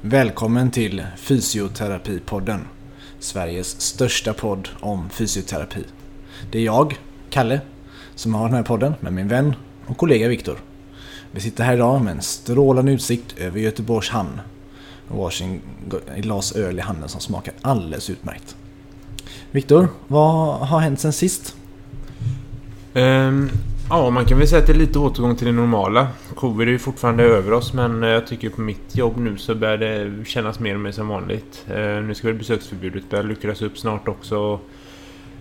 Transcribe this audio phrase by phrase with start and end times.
[0.00, 2.60] Välkommen till Fysioterapipodden.
[3.18, 5.84] Sveriges största podd om fysioterapi.
[6.52, 6.98] Det är jag,
[7.30, 7.60] Kalle,
[8.14, 9.54] som har den här podden med min vän
[9.86, 10.58] och kollega Viktor.
[11.30, 14.40] Vi sitter här idag med en strålande utsikt över Göteborgs hamn
[15.08, 15.60] och varsin
[16.16, 18.56] glas öl i handen som smakar alldeles utmärkt.
[19.50, 21.56] Viktor, vad har hänt sen sist?
[22.94, 23.50] Um,
[23.90, 26.08] ja, man kan väl säga att det är lite återgång till det normala.
[26.34, 29.54] Covid är ju fortfarande över oss men eh, jag tycker på mitt jobb nu så
[29.54, 31.66] börjar det kännas mer och mer som vanligt.
[31.68, 34.60] Eh, nu ska väl besöksförbudet börja luckras upp snart också.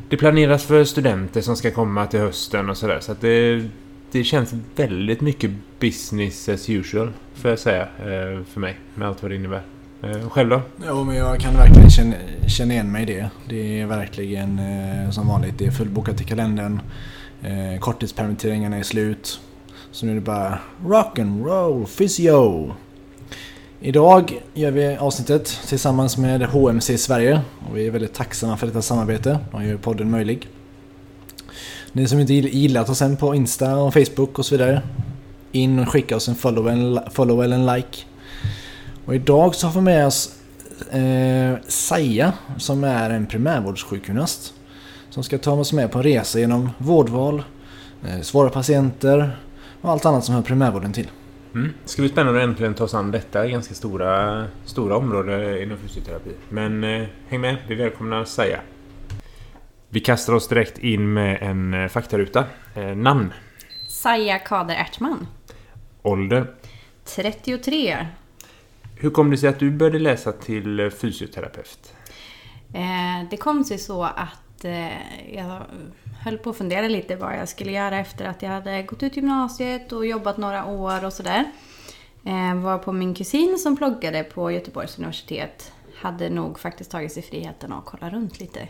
[0.10, 3.64] Det planeras för studenter som ska komma till hösten och sådär så att det,
[4.12, 9.22] det känns väldigt mycket business as usual får jag säga eh, för mig med allt
[9.22, 9.62] vad det innebär.
[10.30, 10.62] Själv då?
[10.88, 12.16] Jo, men jag kan verkligen känna,
[12.48, 13.30] känna igen mig i det.
[13.50, 15.58] Det är verkligen eh, som vanligt.
[15.58, 16.80] Det är fullbokat i kalendern.
[17.46, 19.40] Eh, korttidspermitteringarna är slut.
[19.92, 22.74] Så nu är det bara rock and roll physio.
[23.80, 28.82] Idag gör vi avsnittet tillsammans med HMC Sverige och vi är väldigt tacksamma för detta
[28.82, 29.40] samarbete.
[29.52, 30.48] De gör podden möjlig.
[31.92, 34.82] Ni som inte gillat oss än på Insta och Facebook och så vidare.
[35.52, 38.04] In och skicka oss en follow, en follow eller en like.
[39.06, 40.36] Och idag så har vi med oss
[40.92, 44.55] eh, Saja som är en primärvårdssjukgymnast.
[45.16, 47.44] Som ska ta oss med på en resa genom vårdval,
[48.08, 49.38] eh, svåra patienter
[49.82, 51.08] och allt annat som hör primärvården till.
[51.54, 51.74] Mm.
[51.84, 55.78] Det ska bli spännande att äntligen ta oss an detta ganska stora, stora område inom
[55.78, 56.30] fysioterapi.
[56.50, 58.60] Men eh, häng med, vi välkomnar Saja.
[59.90, 62.44] Vi kastar oss direkt in med en eh, faktaruta.
[62.74, 63.34] Eh, namn?
[63.88, 65.28] Saja Kader Ertman.
[66.02, 66.48] Ålder?
[67.06, 68.08] 33.
[68.96, 71.94] Hur kom det sig att du började läsa till fysioterapeut?
[72.74, 75.62] Eh, det kom sig så att eh, jag
[76.24, 79.16] höll på att fundera lite vad jag skulle göra efter att jag hade gått ut
[79.16, 81.52] gymnasiet och jobbat några år och sådär.
[82.26, 87.24] Eh, var på min kusin som pluggade på Göteborgs universitet hade nog faktiskt tagit sig
[87.24, 88.68] friheten att kolla runt lite.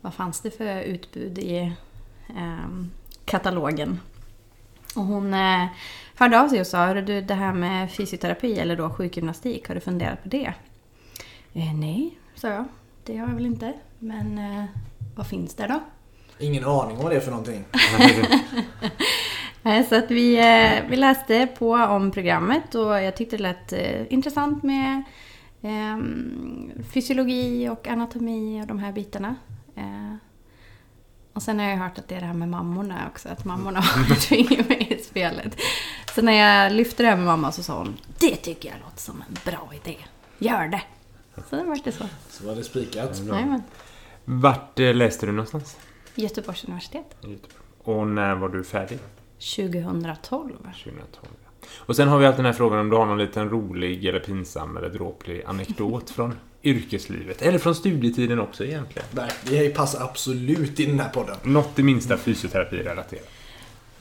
[0.00, 1.72] Vad fanns det för utbud i
[2.36, 2.90] ehm,
[3.24, 4.00] katalogen?
[4.96, 5.66] Och hon eh,
[6.14, 9.80] hörde av sig och sa, du det här med fysioterapi eller då sjukgymnastik, har du
[9.80, 10.54] funderat på det?
[11.52, 12.64] Eh, nej, sa jag.
[13.04, 13.72] Det har jag väl inte.
[13.98, 14.64] Men eh,
[15.18, 15.80] vad finns det då?
[16.38, 17.64] Ingen aning om vad det är för någonting.
[19.88, 24.12] Så att vi, eh, vi läste på om programmet och jag tyckte det lät eh,
[24.12, 25.02] intressant med
[25.62, 25.98] eh,
[26.92, 29.34] fysiologi och anatomi och de här bitarna.
[29.76, 30.14] Eh,
[31.32, 33.80] och sen har jag hört att det är det här med mammorna också, att mammorna
[33.80, 35.56] har tvingat med i spelet.
[36.14, 39.00] Så när jag lyfte det här med mamma så sa hon Det tycker jag låter
[39.00, 39.96] som en bra idé.
[40.38, 40.82] Gör det!
[41.50, 42.04] Så det var det så.
[42.30, 43.18] Så var det spikat.
[43.18, 43.62] Jajamän.
[44.30, 45.76] Vart eh, läste du någonstans?
[46.14, 47.16] Göteborgs universitet.
[47.82, 48.98] Och när var du färdig?
[49.56, 50.52] 2012.
[50.58, 51.04] 2012.
[51.76, 54.20] Och sen har vi alltid den här frågan om du har någon liten rolig eller
[54.20, 57.42] pinsam eller dråplig anekdot från yrkeslivet.
[57.42, 59.08] Eller från studietiden också egentligen.
[59.10, 61.36] Nej, det passar absolut i den här podden.
[61.42, 63.30] Något det minsta fysioterapirelaterat.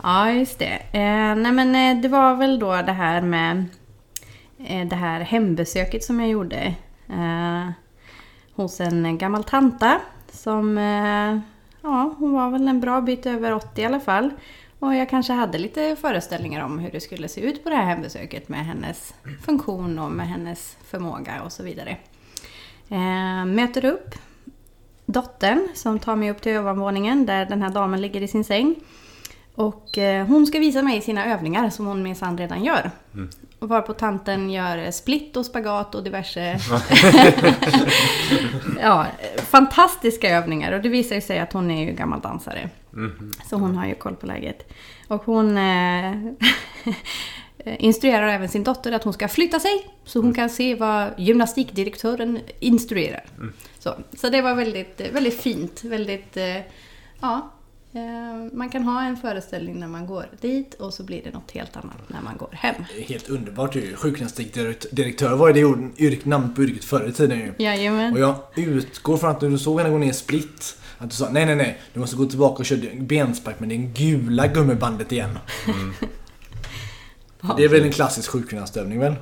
[0.03, 0.81] Ja, just det.
[0.91, 3.65] Eh, nej men eh, det var väl då det här med
[4.67, 6.75] eh, det här hembesöket som jag gjorde.
[7.09, 7.69] Eh,
[8.55, 10.01] hos en gammal tanta
[10.37, 11.39] som, eh,
[11.81, 14.29] ja, hon var väl en bra bit över 80 i alla fall.
[14.79, 17.85] Och jag kanske hade lite föreställningar om hur det skulle se ut på det här
[17.85, 19.13] hembesöket med hennes
[19.45, 21.97] funktion och med hennes förmåga och så vidare.
[22.89, 24.15] Eh, möter upp
[25.05, 28.75] dottern som tar mig upp till ovanvåningen där den här damen ligger i sin säng.
[29.55, 32.91] Och eh, hon ska visa mig sina övningar som hon minsann redan gör.
[33.13, 33.29] Mm.
[33.59, 36.59] Och varpå tanten gör split och spagat och diverse
[38.81, 39.05] ja,
[39.37, 40.71] fantastiska övningar.
[40.71, 42.69] Och det visar sig att hon är ju gammal dansare.
[42.93, 43.31] Mm.
[43.49, 44.73] Så hon har ju koll på läget.
[45.07, 46.13] Och hon eh,
[47.79, 50.35] instruerar även sin dotter att hon ska flytta sig så hon mm.
[50.35, 53.25] kan se vad gymnastikdirektören instruerar.
[53.37, 53.53] Mm.
[53.79, 55.83] Så, så det var väldigt, väldigt fint.
[55.83, 56.57] Väldigt, eh,
[57.19, 57.56] ja, Eh,
[58.53, 61.77] man kan ha en föreställning när man går dit och så blir det något helt
[61.77, 62.75] annat när man går hem.
[63.07, 63.95] Helt underbart ju.
[63.95, 65.59] Sjukgymnastdirektör var det
[66.03, 67.53] yrk, namn på yrket förr i tiden ju.
[67.63, 68.13] Jajamän.
[68.13, 71.29] Och jag utgår från att när du såg henne gå ner split att du sa
[71.29, 75.39] nej nej nej, du måste gå tillbaka och köra benspark med det gula gummibandet igen.
[75.67, 75.93] Mm.
[77.57, 79.15] det är väl en klassisk sjukgymnastövning väl?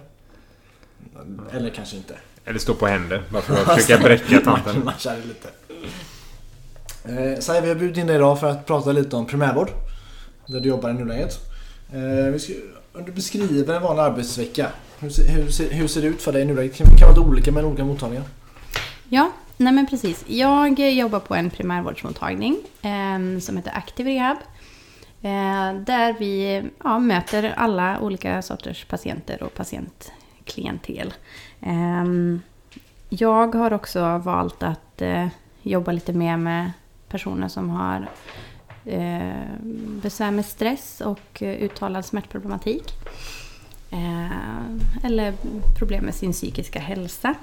[1.52, 2.16] Eller kanske inte.
[2.46, 4.76] Eller stå på händer, bara för att försöka bräcka tanten.
[4.86, 5.48] man, man lite.
[7.08, 9.70] Eh, så vi har bjudit in dig idag för att prata lite om primärvård.
[10.48, 11.40] Där du jobbar i nuläget.
[11.94, 12.54] Eh, ska,
[12.94, 14.68] om du beskriver en vanlig arbetsvecka.
[15.00, 16.78] Hur, hur, hur ser det ut för dig i nuläget?
[16.78, 18.26] Det kan vara olika med olika mottagningar.
[19.10, 20.24] Ja, nej men precis.
[20.28, 24.38] Jag jobbar på en primärvårdsmottagning eh, som heter Active Rehab.
[25.22, 31.14] Eh, där vi ja, möter alla olika sorters patienter och patientklientel.
[31.62, 32.06] Eh,
[33.10, 35.28] jag har också valt att eh,
[35.62, 36.72] jobba lite mer med
[37.16, 38.08] personer som har
[38.86, 39.56] eh,
[40.04, 42.84] besvär med stress och eh, uttalad smärtproblematik.
[43.92, 45.34] Eh, eller
[45.80, 47.36] problem med sin psykiska hälsa.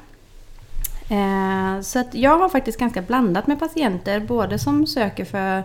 [1.10, 5.62] Eh, så att jag har faktiskt ganska blandat med patienter, både som söker för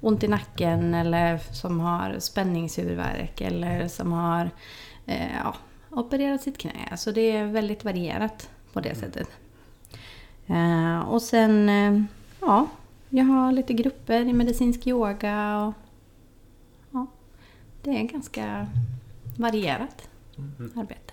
[0.00, 4.50] ont i nacken eller som har spänningshuvudvärk eller som har
[5.06, 5.54] eh, ja,
[5.90, 6.96] opererat sitt knä.
[6.96, 9.28] Så det är väldigt varierat på det sättet.
[10.46, 12.02] Eh, och sen, eh,
[12.40, 12.66] ja,
[13.10, 15.74] jag har lite grupper i medicinsk yoga och
[16.90, 17.06] ja,
[17.82, 18.66] det är ganska
[19.38, 20.06] varierat
[20.38, 20.72] Mm.
[20.76, 21.12] arbete.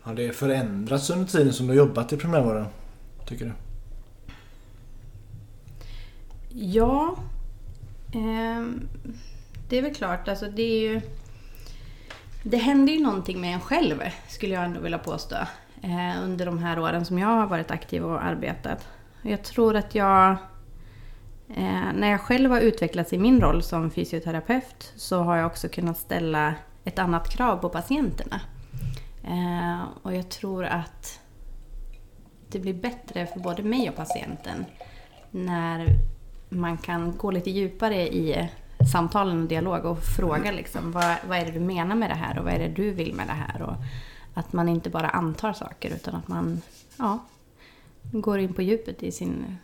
[0.00, 2.66] Har det förändrats under tiden som du har jobbat i primärvården?
[3.26, 3.52] Tycker du?
[6.48, 7.16] Ja,
[8.14, 8.88] ehm,
[9.68, 10.28] det är väl klart.
[10.28, 11.00] Alltså det är ju...
[12.42, 15.36] Det händer ju någonting med en själv, skulle jag ändå vilja påstå.
[15.82, 18.88] Eh, under de här åren som jag har varit aktiv och arbetat.
[19.22, 20.36] Jag tror att jag...
[21.54, 25.68] Eh, när jag själv har utvecklats i min roll som fysioterapeut så har jag också
[25.68, 26.54] kunnat ställa
[26.84, 28.40] ett annat krav på patienterna.
[29.24, 31.20] Eh, och jag tror att
[32.48, 34.64] det blir bättre för både mig och patienten
[35.30, 35.86] när
[36.48, 38.48] man kan gå lite djupare i
[38.92, 42.38] samtalen och dialog och fråga liksom, vad, vad är det du menar med det här
[42.38, 43.62] och vad är det du vill med det här?
[43.62, 43.74] Och
[44.34, 46.62] att man inte bara antar saker utan att man
[46.98, 47.18] ja,
[48.02, 49.58] går in på djupet i sin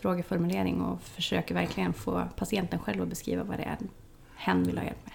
[0.00, 3.78] frågeformulering och försöker verkligen få patienten själv att beskriva vad det är
[4.36, 5.14] hen vill ha hjälp med.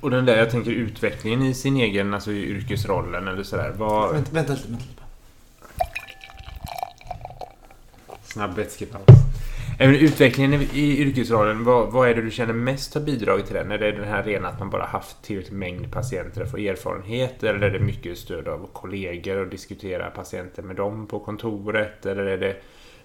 [0.00, 3.74] Och den där, jag tänker utvecklingen i sin egen, alltså i yrkesrollen eller sådär.
[3.76, 4.12] Vad...
[4.12, 4.68] Vänta, vänta lite.
[4.68, 4.84] Vänta.
[4.84, 5.02] lite.
[8.22, 9.04] Snabb vätskepaus.
[9.80, 13.72] Även utvecklingen i yrkesrollen, vad, vad är det du känner mest har bidragit till den?
[13.72, 17.42] Är det den här rena att man bara haft tillräcklig mängd patienter att få erfarenhet?
[17.42, 22.06] Eller är det mycket stöd av kollegor och diskutera patienter med dem på kontoret?
[22.06, 22.56] Eller är det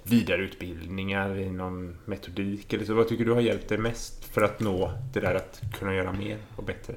[0.04, 2.74] vidareutbildningar inom metodik?
[2.74, 2.94] Eller så?
[2.94, 6.12] Vad tycker du har hjälpt dig mest för att nå det där att kunna göra
[6.12, 6.96] mer och bättre?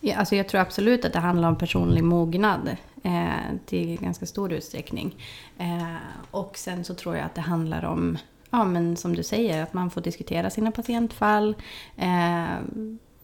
[0.00, 4.52] Ja, alltså jag tror absolut att det handlar om personlig mognad eh, till ganska stor
[4.52, 5.16] utsträckning.
[5.58, 5.96] Eh,
[6.30, 8.18] och sen så tror jag att det handlar om,
[8.50, 11.56] ja men som du säger, att man får diskutera sina patientfall.
[11.96, 12.56] Eh,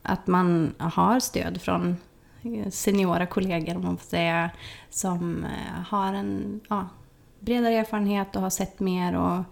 [0.02, 1.96] att man har stöd från
[2.42, 4.50] eh, seniora kollegor, om man får säga,
[4.90, 6.88] som eh, har en ja,
[7.40, 9.44] bredare erfarenhet och har sett mer och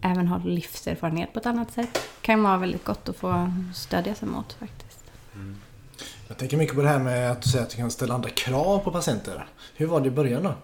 [0.00, 1.98] även har livserfarenhet på ett annat sätt.
[2.20, 5.04] kan vara väldigt gott att få stödja sig mot faktiskt.
[6.28, 8.30] Jag tänker mycket på det här med att du säger att du kan ställa andra
[8.30, 9.46] krav på patienter.
[9.76, 10.54] Hur var det i början då?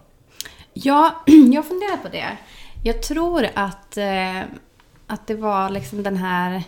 [0.73, 1.23] Ja,
[1.53, 2.39] jag funderar på det.
[2.85, 4.41] Jag tror att, eh,
[5.07, 6.63] att det var liksom den här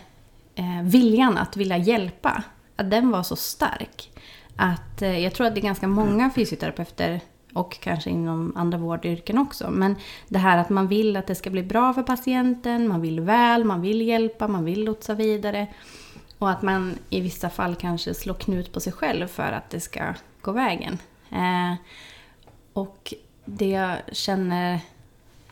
[0.55, 2.43] eh, viljan att vilja hjälpa.
[2.75, 4.11] Att den var så stark.
[4.55, 7.21] Att eh, jag tror att det är ganska många fysioterapeuter
[7.53, 9.71] och kanske inom andra vårdyrken också.
[9.71, 9.95] Men
[10.27, 13.63] det här att man vill att det ska bli bra för patienten, man vill väl,
[13.63, 15.67] man vill hjälpa, man vill lotsa vidare.
[16.37, 19.79] Och att man i vissa fall kanske slår knut på sig själv för att det
[19.79, 20.97] ska gå vägen.
[21.31, 21.73] Eh,
[22.73, 23.13] och
[23.45, 24.79] det jag känner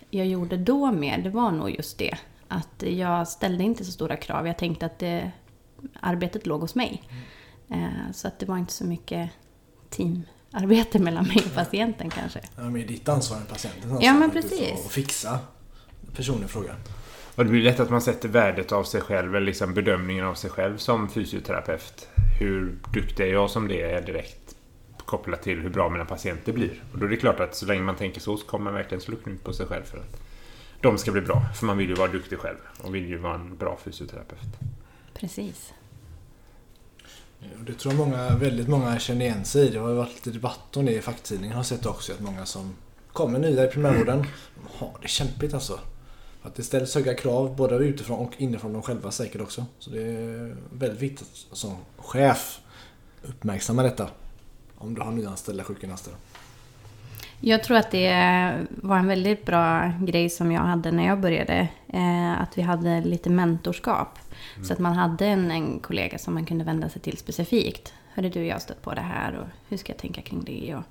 [0.10, 2.18] jag gjorde då mer, det var nog just det.
[2.48, 4.48] Att jag ställde inte så stora krav.
[4.48, 5.32] Jag tänkte att det,
[6.00, 7.04] arbetet låg hos mig.
[7.70, 9.30] Eh, så att det var inte så mycket
[10.56, 12.40] teamarbete mellan mig och patienten kanske.
[12.56, 14.02] Ja, med ditt ansvar än patientens ansvar.
[14.04, 14.86] Ja, men precis.
[14.86, 15.40] Och fixa
[16.16, 16.76] personen i fråga.
[17.36, 20.34] Och det blir lätt att man sätter värdet av sig själv, eller liksom bedömningen av
[20.34, 22.08] sig själv som fysioterapeut.
[22.40, 24.56] Hur duktig är jag som det är direkt
[24.98, 26.84] kopplat till hur bra mina patienter blir.
[26.94, 29.02] Och då är det klart att så länge man tänker så så kommer man verkligen
[29.02, 30.22] slå knut på sig själv för att
[30.82, 31.42] de ska bli bra.
[31.60, 34.50] För man vill ju vara duktig själv och vill ju vara en bra fysioterapeut.
[35.14, 35.74] Precis.
[37.68, 39.70] Det tror jag många, väldigt många känner igen sig i.
[39.70, 41.56] Det har ju varit lite debatt om det i facktidningen.
[41.56, 42.76] Har sett också att många som
[43.14, 45.80] kommer nya i primärvården de har det kämpigt alltså.
[46.44, 49.66] Att det ställs höga krav både utifrån och inifrån dem själva säkert också.
[49.80, 52.60] Så det är väldigt viktigt som chef
[53.24, 54.10] uppmärksamma detta.
[54.78, 56.14] Om du har nyanställda sjukgymnaster.
[57.40, 58.10] Jag tror att det
[58.70, 61.68] var en väldigt bra grej som jag hade när jag började.
[61.88, 64.20] Eh, att vi hade lite mentorskap.
[64.64, 67.94] Så att man hade en, en kollega som man kunde vända sig till specifikt.
[68.14, 70.76] Hörde du, jag har stött på det här och hur ska jag tänka kring det?
[70.76, 70.84] Och,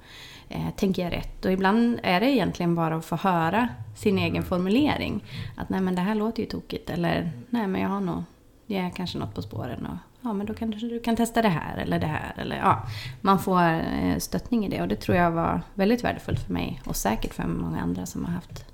[0.48, 1.44] eh, tänker jag rätt?
[1.44, 5.24] Och ibland är det egentligen bara att få höra sin egen formulering.
[5.56, 6.90] Att nej men det här låter ju tokigt.
[6.90, 8.22] Eller nej men jag har nog,
[8.66, 9.86] jag är kanske något på spåren.
[9.86, 12.34] Och, ja men då kanske du kan testa det här eller det här.
[12.36, 12.86] Eller, ja,
[13.20, 16.80] man får eh, stöttning i det och det tror jag var väldigt värdefullt för mig.
[16.84, 18.64] Och säkert för många andra som har haft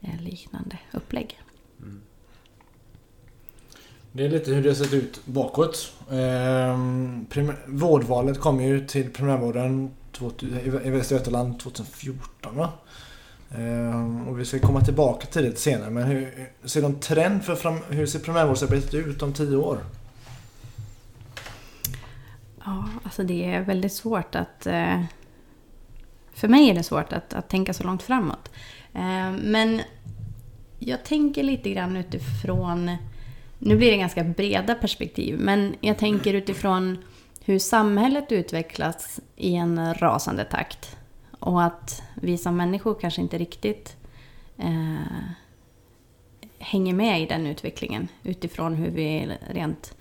[0.00, 1.40] eh, liknande upplägg.
[1.82, 2.00] Mm.
[4.12, 5.92] Det är lite hur det har sett ut bakåt.
[6.10, 6.78] Eh,
[7.66, 9.90] vårdvalet kom ju till primärvården
[10.84, 12.72] i Västra Götaland 2014 va?
[13.50, 15.90] Eh, och vi ska komma tillbaka till det senare.
[15.90, 19.78] Men hur ser de trend för fram, hur ser primärvårdsarbetet ut om tio år?
[22.68, 24.66] Ja, alltså det är väldigt svårt att...
[24.66, 25.02] Eh,
[26.32, 28.50] för mig är det svårt att, att tänka så långt framåt.
[28.94, 29.80] Eh, men
[30.78, 32.96] jag tänker lite grann utifrån...
[33.58, 36.98] Nu blir det ganska breda perspektiv, men jag tänker utifrån
[37.44, 40.96] hur samhället utvecklas i en rasande takt.
[41.38, 43.96] Och att vi som människor kanske inte riktigt
[44.56, 45.24] eh,
[46.58, 49.97] hänger med i den utvecklingen utifrån hur vi rent eh,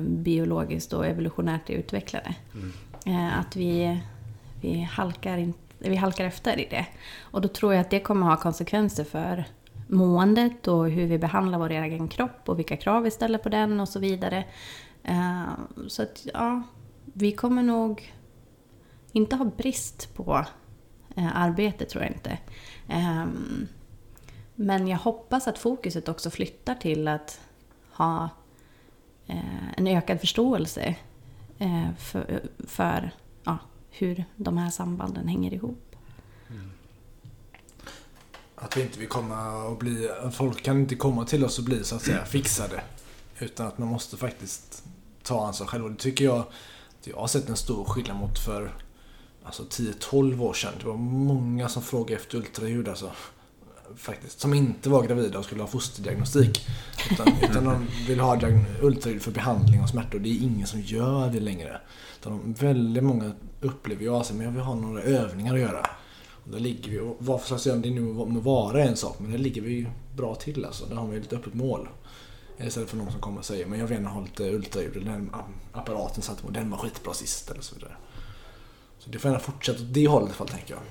[0.00, 2.34] biologiskt och evolutionärt är utvecklade.
[2.54, 2.72] Mm.
[3.06, 4.00] Eh, att vi,
[4.60, 6.86] vi, halkar in, vi halkar efter i det.
[7.20, 9.44] Och då tror jag att det kommer ha konsekvenser för
[9.88, 13.80] måendet och hur vi behandlar vår egen kropp och vilka krav vi ställer på den
[13.80, 14.44] och så vidare.
[15.02, 15.48] Eh,
[15.86, 16.62] så att ja,
[17.04, 18.14] vi kommer nog
[19.12, 20.44] inte ha brist på
[21.16, 22.38] eh, arbete, tror jag inte.
[24.54, 27.40] Men jag hoppas att fokuset också flyttar till att
[27.92, 28.28] ha
[29.76, 30.96] en ökad förståelse
[31.58, 33.10] eh, för, för
[33.44, 33.58] ja,
[33.90, 35.96] hur de här sambanden hänger ihop.
[36.50, 36.70] Mm.
[38.54, 40.10] Att vi inte vill komma och bli...
[40.32, 42.82] Folk kan inte komma till oss och bli så att säga fixade.
[43.38, 44.84] Utan att man måste faktiskt
[45.22, 45.84] ta ansvar själv.
[45.84, 46.44] Och det tycker jag...
[47.04, 48.74] Jag har sett en stor skillnad mot för
[49.42, 50.72] alltså 10-12 år sedan.
[50.80, 53.12] Det var många som frågade efter ultraljud alltså.
[53.96, 54.40] Faktiskt.
[54.40, 56.66] Som inte var gravida och skulle ha fosterdiagnostik.
[57.10, 58.40] Utan, utan de vill ha
[58.82, 60.18] ultraljud för behandling av smärtor.
[60.18, 61.80] Det är ingen som gör det längre.
[62.20, 65.86] Utan väldigt många upplever ju att jag vill ha några övningar att göra.
[66.44, 69.16] Och där ligger vi, och vad för slags övning det nu må vara en sak,
[69.18, 70.86] men där ligger vi ju bra till alltså.
[70.86, 71.88] Där har vi ett öppet mål.
[72.58, 75.04] Istället för någon som kommer och säger men jag vill gärna ha lite ultraljud.
[75.04, 75.30] Den
[75.72, 77.96] apparaten satt på, den var skitbra sist eller så vidare.
[78.98, 80.82] Så det får gärna fortsätta åt det hållet i alla fall, tänker jag.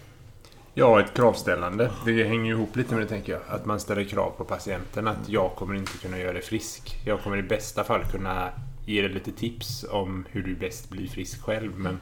[0.77, 1.91] Ja, ett kravställande.
[2.05, 3.41] Det hänger ju ihop lite med det, tänker jag.
[3.47, 5.07] Att man ställer krav på patienten.
[5.07, 7.01] Att jag kommer inte kunna göra dig frisk.
[7.05, 8.49] Jag kommer i bästa fall kunna
[8.85, 11.79] ge dig lite tips om hur du bäst blir frisk själv.
[11.79, 11.99] Men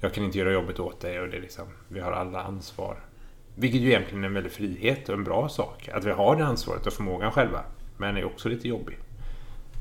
[0.00, 2.96] jag kan inte göra jobbet åt dig och det är liksom, vi har alla ansvar.
[3.54, 5.88] Vilket ju egentligen är en väldig frihet och en bra sak.
[5.92, 7.60] Att vi har det ansvaret och förmågan själva.
[7.96, 9.04] Men det är också lite jobbigt.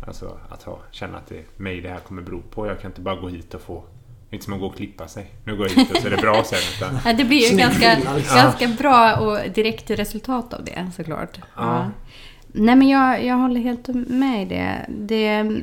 [0.08, 2.68] Alltså att ha, känna att det är mig det här kommer bero på.
[2.68, 3.84] Jag kan inte bara gå hit och få
[4.32, 5.32] inte som att gå och klippa sig.
[5.44, 6.60] Nu går jag hit och så är det bra sen.
[6.78, 7.00] Utan...
[7.06, 7.98] Ja, det blir ju ganska,
[8.36, 11.40] ganska bra och direkt resultat av det såklart.
[11.42, 11.46] Ja.
[11.56, 11.92] ja.
[12.48, 14.86] Nej men jag, jag håller helt med i det.
[14.90, 15.62] det.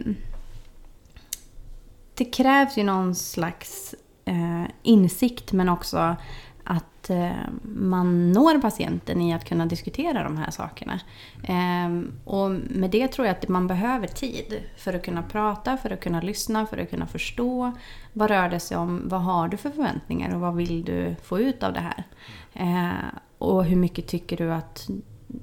[2.15, 3.95] Det krävs ju någon slags
[4.25, 6.17] eh, insikt men också
[6.65, 11.01] att eh, man når patienten i att kunna diskutera de här sakerna.
[11.43, 15.91] Ehm, och med det tror jag att man behöver tid för att kunna prata, för
[15.91, 17.73] att kunna lyssna, för att kunna förstå.
[18.13, 19.03] Vad rör det sig om?
[19.09, 22.05] Vad har du för förväntningar och vad vill du få ut av det här?
[22.53, 24.89] Eh, och hur mycket tycker du att,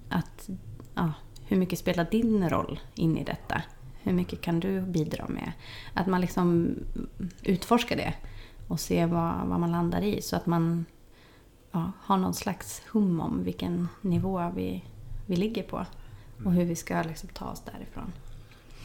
[0.10, 0.50] att
[0.96, 1.14] ja,
[1.46, 3.62] hur mycket spelar din roll in i detta?
[4.04, 5.52] Hur mycket kan du bidra med?
[5.94, 6.76] Att man liksom
[7.44, 8.14] utforskar det
[8.68, 10.86] och ser vad, vad man landar i så att man
[11.72, 14.84] ja, ha någon slags hum om vilken nivå vi,
[15.26, 15.86] vi ligger på.
[16.46, 18.12] Och hur vi ska liksom ta oss därifrån.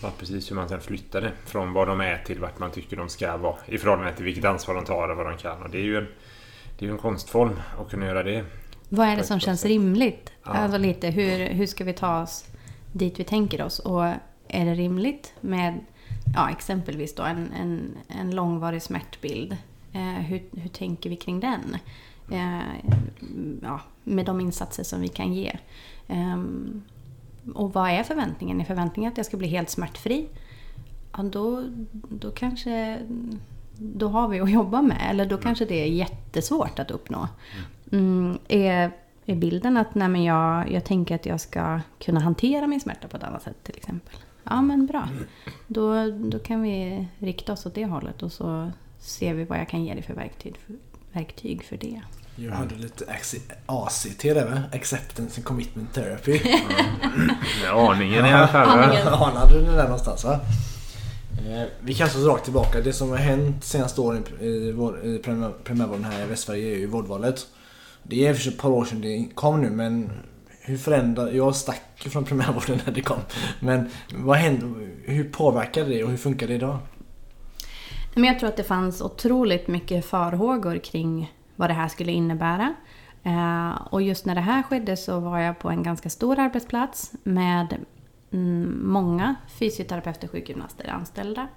[0.03, 2.97] Ja, precis hur man sen flyttar det från vad de är till vart man tycker
[2.97, 3.57] de ska vara.
[3.67, 5.63] I förhållande till vilket ansvar de tar och vad de kan.
[5.63, 6.09] Och det är ju en,
[6.79, 8.45] det är en konstform att kunna göra det.
[8.89, 10.33] Vad är det som känns rimligt?
[10.45, 10.51] Ja.
[10.51, 12.45] Alltså lite, hur, hur ska vi ta oss
[12.93, 13.79] dit vi tänker oss?
[13.79, 14.05] Och
[14.49, 15.81] är det rimligt med
[16.35, 19.57] ja, exempelvis då en, en, en långvarig smärtbild?
[19.93, 21.77] Eh, hur, hur tänker vi kring den?
[22.31, 22.91] Eh,
[23.63, 25.59] ja, med de insatser som vi kan ge.
[26.09, 26.83] Ehm,
[27.55, 28.61] och vad är förväntningen?
[28.61, 30.29] Är förväntningen att jag ska bli helt smärtfri?
[31.17, 32.99] Ja, då, då kanske
[33.79, 35.07] då har vi att jobba med.
[35.11, 35.43] Eller då mm.
[35.43, 37.29] kanske det är jättesvårt att uppnå.
[37.93, 38.91] Mm, är,
[39.27, 43.09] är bilden att nej, men jag, jag tänker att jag ska kunna hantera min smärta
[43.09, 44.17] på ett annat sätt till exempel?
[44.45, 45.09] Ja men bra.
[45.67, 49.69] Då, då kan vi rikta oss åt det hållet och så ser vi vad jag
[49.69, 50.57] kan ge dig för verktyg,
[51.17, 52.01] verktyg för det.
[52.37, 53.05] Jag hade lite
[53.67, 54.63] ACT där va?
[54.73, 56.41] Acceptance and Commitment Therapy.
[57.17, 57.77] Mm.
[57.77, 58.69] aningen i alla fall.
[59.09, 60.41] Anade du det där någonstans va?
[61.39, 62.81] Eh, vi kastar oss rakt tillbaka.
[62.81, 65.19] Det som har hänt senaste åren i, i
[65.65, 67.47] primärvården här i Västsverige är ju vårdvalet.
[68.03, 70.11] Det är för ett par år sedan det kom nu men
[70.61, 71.29] hur förändrar...
[71.31, 73.19] Jag stack från primärvården när det kom.
[73.61, 74.67] Men vad hände?
[75.05, 76.79] Hur påverkade det och hur funkar det idag?
[78.19, 82.75] Men jag tror att det fanns otroligt mycket farhågor kring vad det här skulle innebära.
[83.23, 87.13] Eh, och just när det här skedde så var jag på en ganska stor arbetsplats
[87.23, 87.77] med
[88.31, 91.49] mm, många fysioterapeuter och sjukgymnaster anställda.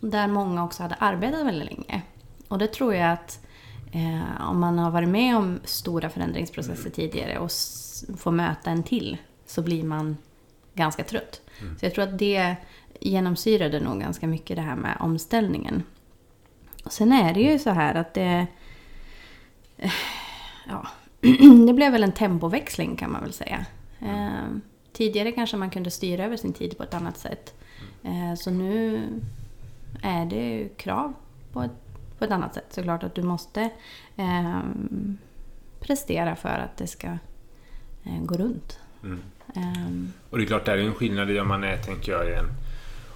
[0.00, 2.02] Där många också hade arbetat väldigt länge.
[2.48, 3.46] Och det tror jag att
[3.92, 7.50] eh, om man har varit med om stora förändringsprocesser tidigare och
[8.18, 10.16] får möta en till så blir man
[10.74, 11.40] ganska trött.
[11.78, 12.56] Så jag tror att det
[13.00, 15.82] genomsyrade nog ganska mycket det här med omställningen.
[16.84, 18.46] Och sen är det ju så här att det...
[19.76, 19.92] eh,
[20.68, 20.86] Ja,
[21.66, 23.66] det blev väl en tempoväxling kan man väl säga.
[24.00, 24.48] Eh,
[24.92, 27.54] tidigare kanske man kunde styra över sin tid på ett annat sätt.
[28.02, 29.02] Eh, så nu
[30.02, 31.14] är det ju krav
[31.52, 31.70] på ett,
[32.18, 32.66] på ett annat sätt.
[32.70, 33.70] Såklart att du måste
[34.16, 34.58] eh,
[35.80, 37.06] prestera för att det ska
[38.04, 38.78] eh, gå runt.
[39.02, 39.22] Mm.
[39.56, 42.28] Eh, Och det är klart, det är en skillnad i om man är, tänker jag,
[42.30, 42.48] i en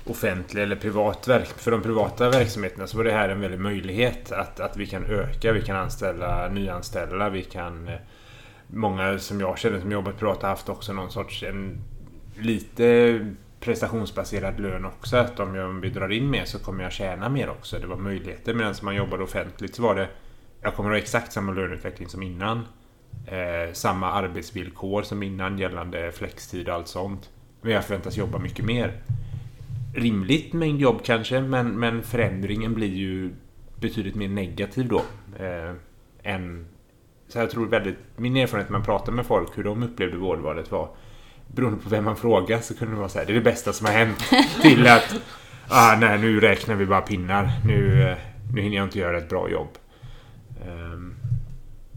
[0.06, 1.48] offentlig eller privat verk.
[1.48, 5.04] För de privata verksamheterna så var det här en väldig möjlighet att, att vi kan
[5.04, 7.88] öka, vi kan anställa, nyanställa, vi kan...
[7.88, 7.94] Eh,
[8.66, 11.78] många som jag känner som jobbat privat har haft också någon sorts en
[12.38, 13.18] lite
[13.60, 15.16] prestationsbaserad lön också.
[15.16, 17.78] Att om, jag, om vi drar in mer så kommer jag tjäna mer också.
[17.78, 18.54] Det var möjligheter.
[18.54, 20.08] Medan man jobbade offentligt så var det...
[20.60, 22.66] Jag kommer att ha exakt samma löneutveckling som innan.
[23.26, 27.30] Eh, samma arbetsvillkor som innan gällande flextid och allt sånt.
[27.60, 29.02] Men jag förväntas jobba mycket mer.
[29.94, 33.30] Rimligt mängd jobb kanske, men, men förändringen blir ju
[33.80, 35.02] betydligt mer negativ då.
[35.38, 35.74] Eh,
[36.22, 36.66] än,
[37.28, 40.70] så jag tror väldigt, min erfarenhet när man pratar med folk hur de upplevde vårdvalet
[40.70, 40.88] var
[41.46, 43.72] beroende på vem man frågar så kunde det vara så här, det är det bästa
[43.72, 44.18] som har hänt.
[44.62, 45.14] till att,
[45.68, 47.50] ah, nej nu räknar vi bara pinnar.
[47.66, 48.16] Nu, eh,
[48.54, 49.78] nu hinner jag inte göra ett bra jobb.
[50.66, 51.14] Ehm,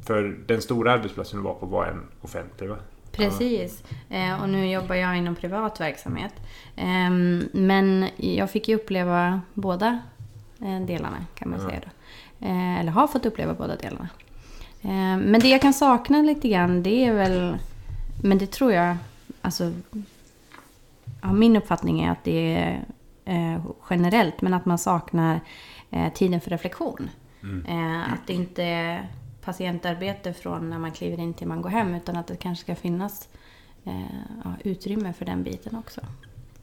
[0.05, 2.77] för den stora arbetsplatsen du var på var en offentlig va?
[3.15, 3.83] Precis.
[4.09, 6.33] Eh, och nu jobbar jag inom privat verksamhet.
[6.75, 9.99] Ehm, men jag fick ju uppleva båda
[10.61, 11.69] eh, delarna kan man Ja.
[11.69, 11.81] säga.
[11.85, 12.47] Då.
[12.47, 14.09] Eh, eller har fått uppleva båda delarna.
[14.81, 17.57] Ehm, men det jag kan sakna lite grann det är väl...
[18.23, 18.97] Men det tror jag...
[19.41, 19.73] Alltså,
[21.21, 22.85] ja, min uppfattning är att det är
[23.25, 24.41] eh, generellt.
[24.41, 25.39] Men att man saknar
[26.13, 27.09] tiden för reflektion.
[27.67, 28.99] Eh, att det inte
[29.45, 32.75] patientarbete från när man kliver in till man går hem utan att det kanske ska
[32.75, 33.29] finnas
[33.85, 36.01] eh, utrymme för den biten också.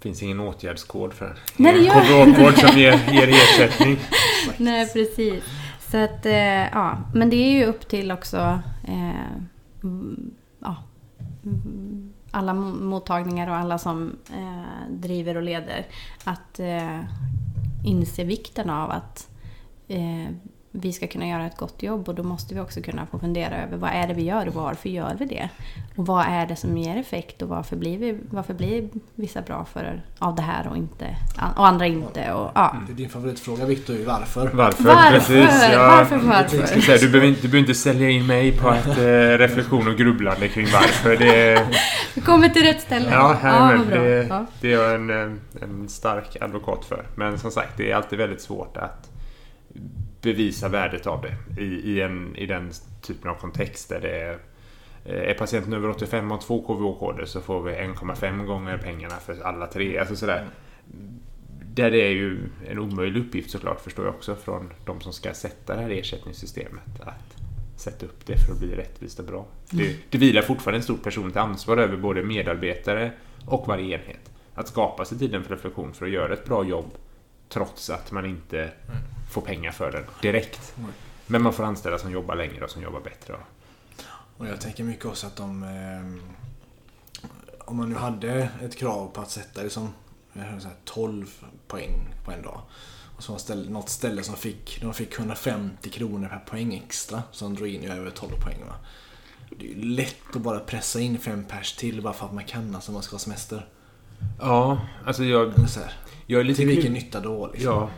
[0.01, 3.99] finns ingen åtgärdskod för Nej, det gör- som ger, ger ersättning.
[4.59, 5.45] Nej, precis.
[5.91, 6.35] Så att, eh,
[6.73, 6.99] ja.
[7.15, 9.39] Men det är ju upp till också eh,
[10.61, 10.77] ja,
[12.31, 15.87] alla mo- mottagningar och alla som eh, driver och leder
[16.25, 17.01] att eh,
[17.85, 19.29] inse vikten av att
[19.89, 20.29] eh,
[20.75, 23.63] vi ska kunna göra ett gott jobb och då måste vi också kunna få fundera
[23.63, 25.49] över vad är det vi gör och varför gör vi det?
[25.97, 29.65] Och vad är det som ger effekt och varför blir, vi, varför blir vissa bra
[29.73, 31.17] för, av det här och, inte,
[31.57, 32.33] och andra inte?
[32.33, 32.77] Och, ja.
[32.87, 34.51] Det är din favoritfråga Viktor, är ju varför?
[34.55, 34.85] Varför?
[34.85, 35.11] Varför?
[35.11, 35.87] Precis, ja.
[35.89, 36.99] Varför, varför?
[37.01, 40.49] du, behöver inte, du behöver inte sälja in mig på att eh, reflektion och grubblande
[40.49, 41.17] kring varför.
[41.17, 41.67] Det,
[42.15, 43.11] Vi kommer till rätt ställe.
[43.11, 44.47] ja, ja ja, det, Ja.
[44.61, 47.07] det är jag en, eh, en stark advokat för.
[47.15, 49.09] Men som sagt, det är alltid väldigt svårt att
[50.23, 52.71] bevisa värdet av det i, i, en, i den
[53.03, 54.39] typen av kontext där det är
[55.05, 59.43] eh, är patienten över 85 och två KVH-koder så får vi 1,5 gånger pengarna för
[59.43, 59.99] alla tre.
[59.99, 60.47] Alltså sådär.
[61.75, 65.35] Där det är ju en omöjlig uppgift såklart förstår jag också från de som ska
[65.35, 67.01] sätta det här ersättningssystemet.
[67.01, 67.37] Att
[67.77, 69.47] sätta upp det för att bli rättvist och bra.
[69.71, 73.13] Det, det vilar fortfarande ett stort personligt ansvar över både medarbetare
[73.47, 74.31] och varje enhet.
[74.55, 76.91] Att skapa sig tiden för reflektion för att göra ett bra jobb
[77.49, 78.71] trots att man inte
[79.33, 80.75] får pengar för den direkt.
[81.27, 83.35] Men man får anställa som jobbar längre och som jobbar bättre.
[84.37, 85.63] Och jag tänker mycket också att de...
[85.63, 86.39] Eh,
[87.59, 89.95] om man nu hade ett krav på att sätta liksom,
[90.33, 91.27] jag hörde så här 12
[91.69, 92.61] poäng på en dag.
[93.17, 97.23] Och så var ställe, något ställe som fick, de fick 150 kronor per poäng extra.
[97.33, 98.59] Som drog in över 12 poäng.
[98.67, 98.75] Va?
[99.51, 102.45] Det är ju lätt att bara pressa in fem pers till bara för att man
[102.45, 103.67] kan, alltså man ska ha semester.
[104.41, 105.93] Ja, alltså jag, Eller Så här,
[106.27, 107.73] jag är lite till vilken nytta då liksom?
[107.73, 107.91] Ja.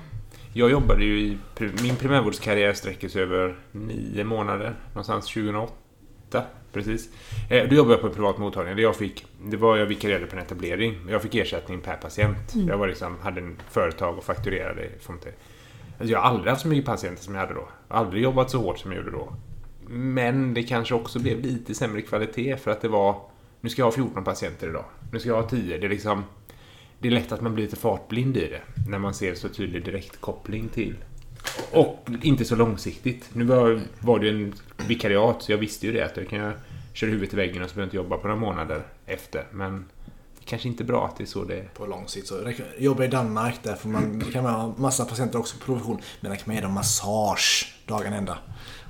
[0.57, 1.38] Jag jobbade ju i...
[1.83, 4.75] Min primärvårdskarriär sträcker sig över nio månader.
[4.88, 6.43] Någonstans 2008.
[6.73, 7.09] Precis.
[7.51, 8.77] Eh, då jobbade jag på en privat mottagning.
[8.77, 9.27] Där jag fick...
[9.43, 10.99] Det var jag vikarierade på en etablering.
[11.09, 12.55] Jag fick ersättning per patient.
[12.69, 14.88] Jag var liksom, hade en företag och fakturerade.
[15.09, 17.69] Alltså jag har aldrig haft så mycket patienter som jag hade då.
[17.88, 19.33] Aldrig jobbat så hårt som jag gjorde då.
[19.88, 23.21] Men det kanske också blev lite sämre kvalitet för att det var...
[23.61, 24.85] Nu ska jag ha 14 patienter idag.
[25.12, 25.79] Nu ska jag ha 10.
[25.79, 26.25] Det är liksom...
[27.05, 28.61] Det är lätt att man blir lite fartblind i det.
[28.88, 30.95] När man ser så tydlig direktkoppling till.
[31.73, 33.31] Och inte så långsiktigt.
[33.33, 34.55] Nu var, var det en
[34.88, 36.53] vikariat så jag visste ju det att jag kan
[36.93, 39.47] köra huvudet i väggen och så behöver jag inte jobba på några månader efter.
[39.53, 39.85] Men
[40.38, 41.69] det kanske inte är bra att det är så det är.
[41.75, 45.38] På lång sikt så jobbar i Danmark där får man, kan man ha massa patienter
[45.38, 46.01] också på provision.
[46.21, 48.38] Men där kan man ge dem massage dagen ända.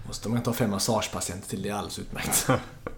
[0.09, 2.49] Och så man inte har fem massagepatienter till det är alldeles utmärkt.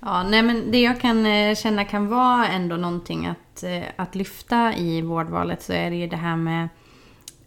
[0.00, 4.14] Ja, nej men det jag kan eh, känna kan vara ändå någonting att, eh, att
[4.14, 6.68] lyfta i vårdvalet så är det ju det här med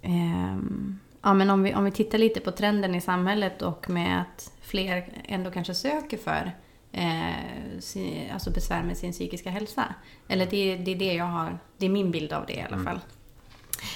[0.01, 4.21] ehm, ja, men om, vi, om vi tittar lite på trenden i samhället och med
[4.21, 6.51] att fler ändå kanske söker för
[6.91, 9.83] eh, sin, alltså besvär med sin psykiska hälsa.
[10.27, 12.75] Eller det, det är det jag har, det är min bild av det i alla
[12.75, 12.85] Mm.
[12.85, 12.99] fall.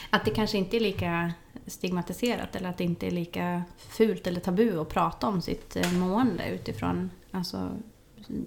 [0.10, 1.34] Att det kanske inte är lika
[1.68, 5.92] stigmatiserat eller att det inte är lika fult eller tabu att prata om sitt eh,
[5.92, 7.70] mående utifrån alltså,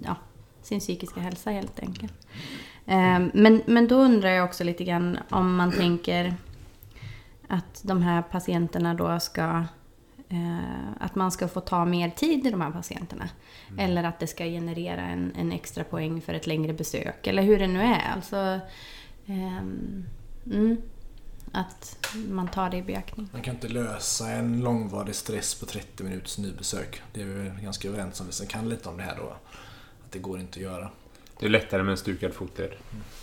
[0.03, 0.15] ja,
[0.61, 2.27] sin psykiska hälsa helt enkelt.
[2.85, 6.35] Eh, Men, men då undrar jag också lite grann om man tänker
[7.47, 9.65] att de här patienterna då ska
[10.29, 13.29] eh, att man ska få ta mer tid i de här patienterna.
[13.77, 17.27] Eller att det ska generera en, en extra poäng för ett längre besök.
[17.27, 18.11] Eller hur det nu är.
[18.15, 18.59] Alltså,
[19.25, 20.05] ehm,
[20.45, 20.77] mm,
[21.51, 23.29] att man tar det i beaktning.
[23.33, 27.01] Man kan inte lösa en långvarig stress på 30 minuters nybesök.
[27.13, 28.27] Det är vi ganska överens om.
[28.41, 29.35] Vi kan lite om det här då.
[30.11, 30.89] Det går inte att göra.
[31.39, 32.71] Det är lättare med en stukad fotled.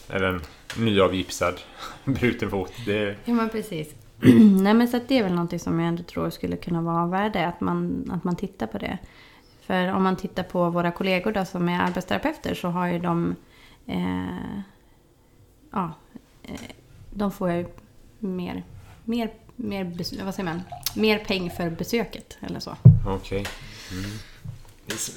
[0.08, 0.40] Eller en
[0.84, 1.60] nyavgipsad
[2.04, 2.72] bruten fot.
[2.86, 3.94] Det, Ja men precis.
[4.62, 7.02] Nej men så att det är väl någonting som jag ändå tror skulle kunna vara
[7.02, 7.46] av värde.
[7.46, 8.98] Att man, att man tittar på det.
[9.60, 13.36] För om man tittar på våra kollegor då som är arbetsterapeuter så har ju de...
[13.86, 14.60] Eh,
[15.70, 15.92] ja,
[16.42, 16.60] eh,
[17.10, 17.66] de får ju
[18.18, 18.64] mer,
[19.04, 19.84] mer, mer,
[20.24, 20.62] vad säger man?
[20.96, 22.76] mer peng för besöket eller så.
[23.06, 23.46] Okej.
[23.90, 24.35] Det,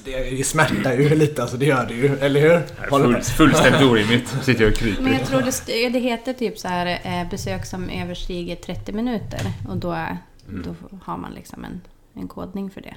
[0.04, 2.18] det, det smärtar ju lite, alltså det gör det ju.
[2.18, 2.88] Eller hur?
[2.88, 4.28] Full, fullständigt orimligt.
[4.28, 5.02] Sitter jag och kryper.
[5.02, 9.40] Men jag tror det, det heter typ så här eh, besök som överstiger 30 minuter.
[9.68, 10.06] Och då,
[10.46, 11.80] då har man liksom en,
[12.14, 12.96] en kodning för det.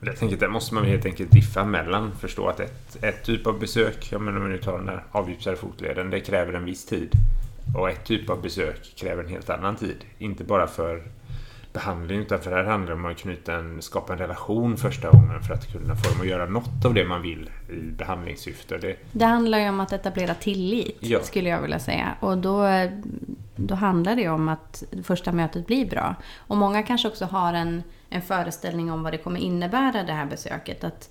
[0.00, 2.16] Jag tänker att där måste man helt enkelt diffa mellan.
[2.20, 5.04] Förstå att ett, ett typ av besök, ja, men om vi nu tar den där
[5.10, 7.10] avgipsade fotleden, det kräver en viss tid.
[7.76, 9.96] Och ett typ av besök kräver en helt annan tid.
[10.18, 11.02] Inte bara för
[11.74, 15.42] behandling utan för det här handlar om att knyta en, skapa en relation första gången
[15.42, 18.78] för att kunna få dem att göra något av det man vill i behandlingssyfte.
[18.78, 21.20] Det, Det handlar ju om att etablera tillit, Ja.
[21.22, 22.14] skulle jag vilja säga.
[22.20, 22.66] Och då,
[23.56, 26.14] då handlar det ju om att första mötet blir bra.
[26.36, 30.26] Och många kanske också har en, en föreställning om vad det kommer innebära, det här
[30.26, 30.84] besöket.
[30.84, 31.10] Att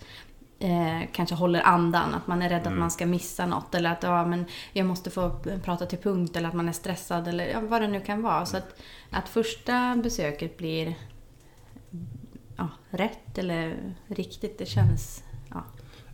[0.63, 3.75] eh, kanske håller andan, att man är rädd att man ska missa något.
[3.75, 7.27] Eller att ja, men jag måste få prata till punkt, eller att man är stressad,
[7.27, 8.45] eller ja, vad det nu kan vara.
[8.45, 10.95] Så att, att första besöket blir
[12.57, 13.75] ja, rätt eller
[14.07, 15.23] riktigt, det känns...
[15.49, 15.63] Ja.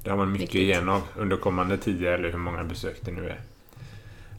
[0.03, 0.61] det har man mycket Viktigt.
[0.61, 3.39] igen av under kommande tio eller hur många besök det nu är.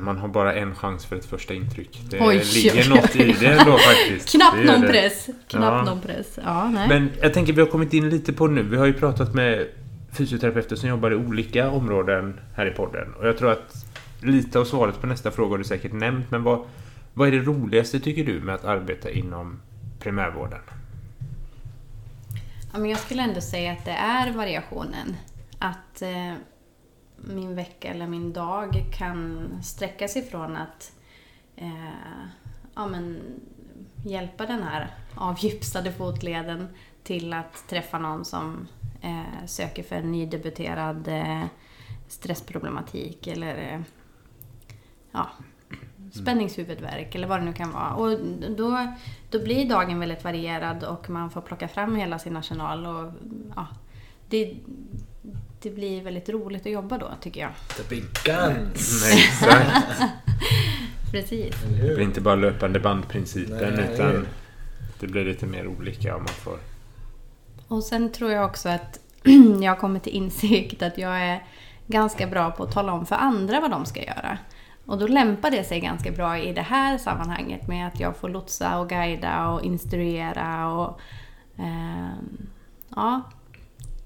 [0.00, 2.00] Man har bara en chans för ett första intryck.
[2.10, 4.32] Det Oj, ligger något i det då faktiskt.
[4.36, 4.88] Knappt Det någon det.
[4.88, 5.26] press.
[5.48, 5.92] Knappt Ja.
[5.94, 6.38] någon press.
[6.44, 6.88] Ja, nej.
[6.88, 8.62] Men jag tänker vi har kommit in lite på nu.
[8.62, 9.66] Vi har ju pratat med
[10.12, 13.14] fysioterapeuter som jobbar i olika områden här i podden.
[13.14, 13.74] Och jag tror att
[14.22, 16.30] lite av svaret på nästa fråga har du säkert nämnt.
[16.30, 16.64] Men vad,
[17.14, 19.60] vad är det roligaste tycker du med att arbeta inom
[20.00, 20.60] primärvården?
[22.72, 25.16] Ja, men jag skulle ändå säga att det är variationen.
[25.58, 26.32] Att eh,
[27.28, 30.92] min vecka eller min dag kan sträcka sig från att
[31.56, 32.28] eh,
[32.74, 33.22] ja, men,
[34.04, 36.68] hjälpa den här avgipsade fotleden
[37.02, 38.68] till att träffa någon som
[39.00, 41.44] eh, söker för en nydebuterad eh,
[42.08, 43.80] stressproblematik eller eh,
[45.12, 45.28] ja,
[46.12, 47.94] spänningshuvudvärk eller vad det nu kan vara.
[47.94, 48.18] Och
[48.56, 48.94] då,
[49.30, 52.86] då blir dagen väldigt varierad och man får plocka fram hela sin arsenal.
[52.86, 53.12] Och,
[53.56, 53.66] ja,
[54.28, 54.56] det,
[55.62, 57.50] det blir väldigt roligt att jobba då, tycker jag.
[57.76, 59.04] The big guns.
[59.04, 60.02] Nej, exakt.
[61.10, 61.54] Precis.
[61.62, 63.90] Det blir inte bara löpande bandprincipen Nej.
[63.94, 64.26] utan
[65.00, 66.58] det blir lite mer olika om man får...
[67.68, 69.00] Och sen tror jag också att
[69.62, 71.44] jag har kommit till insikt att jag är
[71.86, 74.38] ganska bra på att tala om för andra vad de ska göra.
[74.86, 78.28] Och då lämpar det sig ganska bra i det här sammanhanget med att jag får
[78.28, 81.00] lotsa och guida och instruera och...
[81.58, 82.46] ehm,
[82.96, 83.22] ja,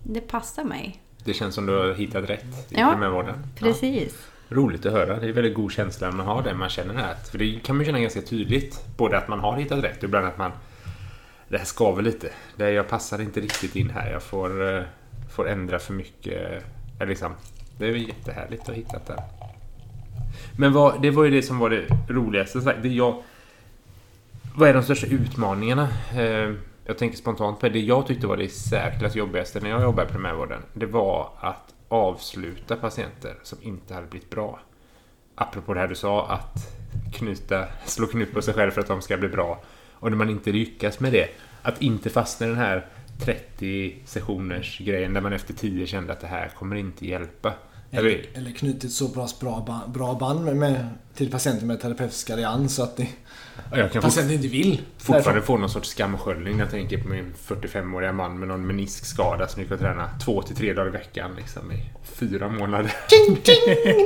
[0.03, 1.02] det passar mig.
[1.24, 3.35] Det känns som du har hittat rätt i Ja, primärvården.
[3.35, 3.66] Ja.
[3.66, 4.28] Precis.
[4.48, 5.20] Roligt att höra.
[5.20, 6.54] Det är väldigt god känsla när man har det.
[6.54, 7.14] Man känner det här.
[7.14, 8.85] För det kan man känna ganska tydligt.
[8.96, 10.50] Både att man har hittat rätt och ibland att man...
[11.48, 12.28] Det här skaver lite.
[12.56, 14.12] Det jag passar inte riktigt in här.
[14.12, 14.82] Jag får, eh,
[15.35, 16.64] får ändra för mycket.
[16.98, 17.32] Eller liksom,
[17.78, 19.22] det är jättehärligt att ha hittat det.
[20.56, 22.76] Men vad, det var ju det som var det roligaste.
[22.82, 23.22] Det jag,
[24.54, 25.88] vad är de största utmaningarna?
[26.85, 27.73] Jag tänker spontant på det.
[27.73, 30.62] Det jag tyckte var det särskilt jobbigaste när jag jobbade i primärvården.
[30.73, 34.61] Det var att avsluta patienter som inte hade blivit bra.
[35.35, 36.79] Apropå det här du sa att
[37.12, 39.61] knyta, slå knut på sig själv för att de ska bli bra.
[39.92, 41.29] Och när man inte lyckas med det,
[41.62, 42.87] att inte fastna i den här
[43.25, 47.53] 30 sessioners grejen där man efter 10 kände att det här kommer inte hjälpa.
[47.94, 52.74] Eller, Eller, knutit så bra, bra, bra band med, med, till patienter med terapeutisk allians
[52.74, 53.07] så att det,
[53.70, 54.81] Ja, jag kan patienten inte vill.
[54.98, 59.48] fortfarande få någon sorts skamsköljning när jag tänker på min 45-åriga man med någon meniskskada
[59.48, 62.92] som gick och träna två till tre dagar i veckan liksom, i fyra månader.
[63.09, 63.55] Ting, ting!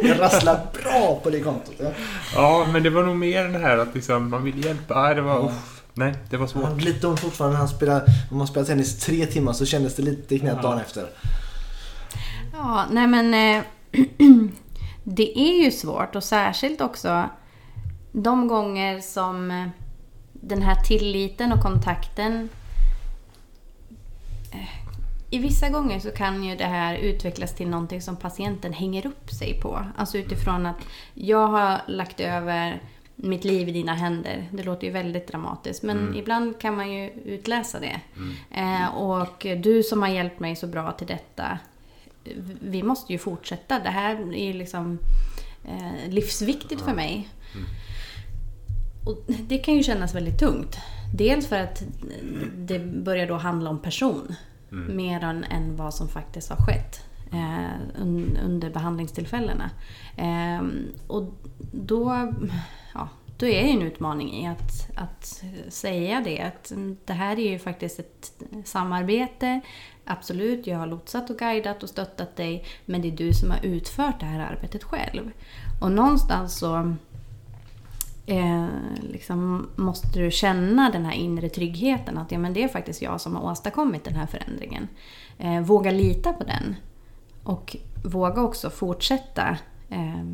[0.02, 1.74] Det rasslar bra på det kontot.
[1.78, 1.90] Ja.
[2.34, 5.02] Ja, men det var nog mer det här att liksom, man vill hjälpa.
[5.02, 5.82] Nej, Det var, uff.
[5.94, 6.80] Nej, det var svårt.
[6.82, 10.02] lite ont fortfarande när han spelade, om man spelar tennis tre timmar så kändes det
[10.02, 10.62] lite i knät Ja.
[10.68, 11.06] dagen efter.
[12.52, 13.62] Ja, nej men eh,
[15.04, 17.28] det är ju svårt och särskilt också
[18.12, 19.70] de gånger som
[20.32, 22.48] den här tilliten och kontakten
[24.52, 24.86] eh,
[25.30, 29.30] i vissa gånger så kan ju det här utvecklas till någonting som patienten hänger upp
[29.30, 29.84] sig på.
[29.96, 32.82] Alltså utifrån att jag har lagt över
[33.16, 34.48] mitt liv i dina händer.
[34.52, 38.00] Det låter ju väldigt dramatiskt men ibland kan man ju utläsa det.
[38.50, 41.58] Eh, och du som har hjälpt mig så bra till detta
[42.60, 43.78] vi måste ju fortsätta.
[43.78, 44.98] Det här är liksom
[45.64, 47.28] eh, livsviktigt för mig.
[49.04, 50.76] Och det kan ju kännas väldigt tungt.
[51.14, 51.82] Dels för att
[52.56, 54.34] det börjar då handla om person.
[54.70, 59.70] Mer än, än vad som faktiskt har skett eh, un, under behandlingstillfällena.
[60.16, 60.66] Eh,
[61.06, 61.34] och
[61.72, 62.32] då,
[62.94, 63.08] ja,
[63.38, 66.40] då är det en utmaning i att, att säga det.
[66.40, 66.72] Att
[67.04, 68.32] det här är ju faktiskt ett
[68.64, 69.60] samarbete.
[70.06, 72.64] Absolut, jag har lotsat och guidat och stöttat dig.
[72.84, 75.30] Men det är du som har utfört det här arbetet själv.
[75.80, 76.94] Och någonstans så
[78.26, 78.66] eh,
[79.00, 82.18] liksom måste du känna den här inre tryggheten.
[82.18, 84.88] Att ja, men det är faktiskt jag som har åstadkommit den här förändringen.
[85.38, 86.76] Eh, våga lita på den.
[87.44, 90.24] Och våga också fortsätta eh,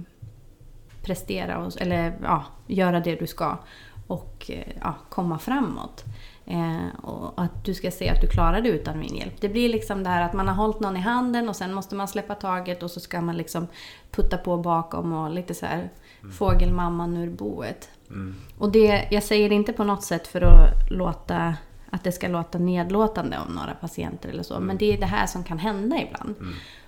[1.02, 3.58] prestera, och, eller ja, göra det du ska.
[4.12, 6.04] Och eh, ja, komma framåt.
[6.46, 9.40] Eh, och att du ska se att du klarar det utan min hjälp.
[9.40, 11.94] Det blir liksom det här att man har hållit någon i handen och sen måste
[11.94, 13.66] man släppa taget och så ska man liksom
[14.10, 15.90] putta på bakom och lite så här
[16.32, 17.88] fågelmamman ur boet.
[18.58, 21.54] Och det, jag säger det inte på något sätt för att låta
[21.90, 24.60] att det ska låta nedlåtande om några patienter eller så.
[24.60, 26.34] Men det är det här som kan hända ibland.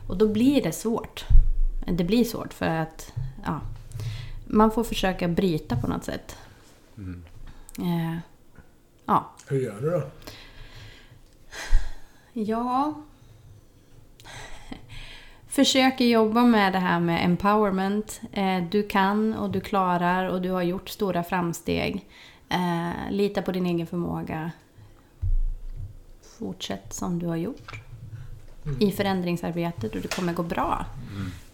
[0.08, 1.24] Och då blir det svårt.
[1.86, 3.12] Det blir svårt för att
[3.44, 3.60] ja,
[4.46, 6.36] man får försöka bryta på något sätt.
[7.78, 8.16] Eh,
[9.06, 10.02] ja, Hur gör du då?
[12.32, 12.94] Ja.
[15.48, 18.20] Försöker jobba med det här med empowerment.
[18.32, 22.06] Eh, Du kan och du klarar och du har gjort stora framsteg.
[22.48, 24.50] Eh, Lita på din egen förmåga.
[26.38, 27.80] Fortsätt som du har gjort.
[28.80, 30.86] I förändringsarbetet och det kommer gå bra.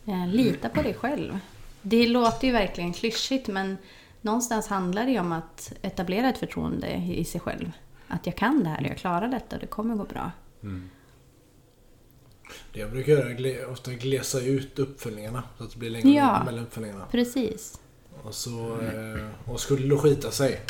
[0.07, 1.39] Eh, Lita på dig själv.
[1.83, 3.77] Det låter ju verkligen klyschigt men
[4.23, 7.73] någonstans handlar det ju om att etablera ett förtroende i sig själv.
[8.09, 10.31] Att jag kan det här, jag klarar detta och det kommer gå bra.
[12.73, 16.43] Det jag brukar göra är ofta glesa ut uppföljningarna så att det blir längre Ja.
[16.45, 17.07] mellan uppföljningarna.
[17.11, 17.81] Precis.
[18.23, 20.61] Och, så, eh, och skulle det skita sig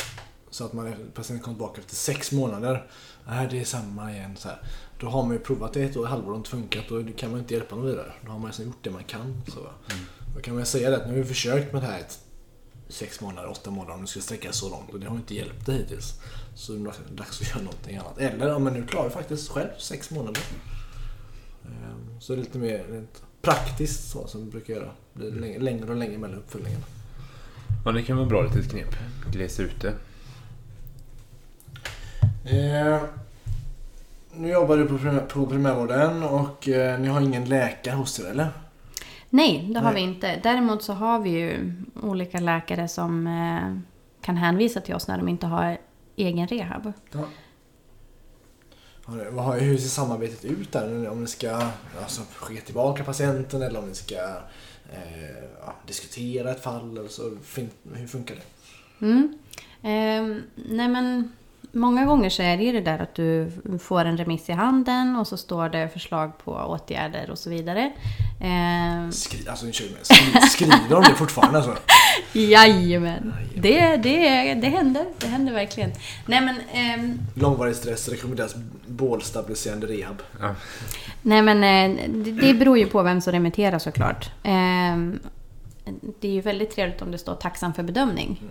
[0.49, 2.87] så att man patienten kommer tillbaka efter sex månader.
[3.27, 4.35] Nej, det är samma igen.
[4.37, 4.61] Så här.
[4.99, 7.31] Då har man ju provat det ett år, halvår och inte funkat och då kan
[7.31, 8.13] man inte hjälpa någon vidare.
[8.25, 9.41] Då har man liksom gjort det man kan.
[9.47, 9.59] Så.
[10.35, 12.19] Då kan man säga det att nu har vi försökt med det här ett,
[12.91, 15.65] sex månader, åtta månader om det ska sträcka så långt och det har inte hjälpt
[15.65, 16.13] dig hittills.
[16.55, 18.17] Så det är dags att göra någonting annat.
[18.17, 20.41] Eller om man nu klarar faktiskt själv sex månader.
[21.65, 23.03] Eh, Så det är lite mer
[23.41, 24.89] praktiskt så som vi brukar göra.
[25.13, 26.83] Det blir längre- och längre mellan uppföljningarna.
[27.85, 28.95] Ja, det kan vara bra litet knep.
[29.31, 29.93] Glesa ut det.
[32.45, 33.01] Eh,
[34.35, 38.25] nu jobbar du på, primär, på primärvården och eh, ni har ingen läkare hos er
[38.25, 38.49] eller?
[39.33, 40.03] Nej, det har Nej.
[40.03, 40.39] vi inte.
[40.43, 43.77] Däremot så har vi ju olika läkare som eh,
[44.21, 45.77] kan hänvisa till oss när de inte har
[46.15, 46.93] egen rehab.
[47.11, 47.25] Ja.
[49.05, 51.09] Har Hur ser samarbetet ut där?
[51.09, 54.15] Om ni ska alltså, skicka tillbaka patienten eller om ni ska
[54.93, 56.97] eh, ja, diskutera ett fall?
[56.97, 57.37] Eller så,
[57.93, 59.05] hur funkar det?
[59.05, 59.37] Mm.
[59.81, 61.31] Eh, nej men,
[61.71, 65.15] många gånger så är det ju det där att du får en remiss i handen
[65.15, 67.91] och så står det förslag på åtgärder och så vidare.
[68.41, 71.57] Eh, Skri, alltså, ursäkta mig, skri, skriver de det fortfarande?
[71.57, 71.77] Alltså?
[72.33, 73.33] jajamän!
[73.55, 75.91] Det, det, det händer, det händer verkligen.
[76.25, 78.55] Nej men, ehm, Långvarig stress rekommenderas
[78.87, 80.21] bålstabiliserande rehab.
[80.39, 80.55] Ja.
[81.21, 84.29] Nej men eh, det, det beror ju på vem som remitterar såklart.
[84.43, 85.19] Ehm,
[86.19, 88.41] Det är ju väldigt trevligt om det står tacksam för bedömning.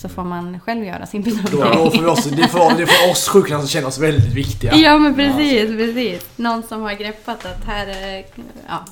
[0.00, 1.84] Så får man själv göra sin Då, bedömning.
[1.84, 4.74] då får vi oss, det, får, det får oss sjukhus känna oss väldigt viktiga.
[4.74, 6.28] Ja men precis, precis.
[6.36, 8.24] Någon som har greppat att här är...
[8.68, 8.84] Ja,